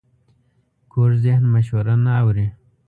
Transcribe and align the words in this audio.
کوږ 0.91 1.11
ذهن 1.23 1.43
مشوره 1.53 1.95
نه 2.03 2.11
اوري 2.21 2.47